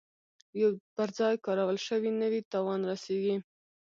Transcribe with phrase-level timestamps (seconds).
[0.95, 3.35] پر ځای کارول شوي نه وي تاوان رسیږي.